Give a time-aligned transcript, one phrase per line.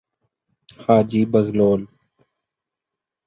[0.85, 1.87] حاجی بغلول